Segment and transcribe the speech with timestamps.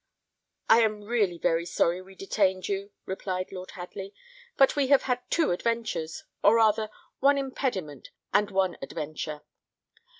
[0.67, 4.15] "I am really very sorry we detained you," replied Lord Hadley;
[4.57, 6.89] "but we have had two adventures, or rather,
[7.19, 9.41] one impediment and one adventure.